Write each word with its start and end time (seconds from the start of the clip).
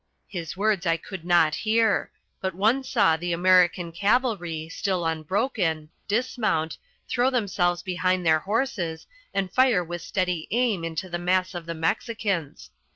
His 0.27 0.57
words 0.57 0.87
I 0.87 0.97
could 0.97 1.23
not 1.23 1.53
hear, 1.53 2.11
but 2.41 2.55
one 2.55 2.83
saw 2.83 3.15
the 3.15 3.33
American 3.33 3.91
cavalry, 3.91 4.67
still 4.67 5.05
unbroken, 5.05 5.91
dismount, 6.07 6.79
throw 7.07 7.29
themselves 7.29 7.83
behind 7.83 8.25
their 8.25 8.39
horses, 8.39 9.05
and 9.31 9.53
fire 9.53 9.83
with 9.83 10.01
steady 10.01 10.47
aim 10.49 10.83
into 10.83 11.07
the 11.07 11.19
mass 11.19 11.53
of 11.53 11.67
the 11.67 11.75
Mexicans. 11.75 12.71